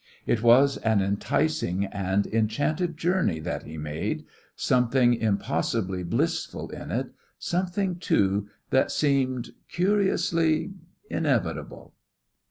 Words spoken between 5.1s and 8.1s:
impossibly blissful in it, something,